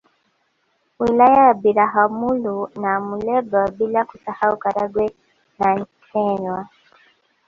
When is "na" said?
2.81-2.91, 5.59-5.69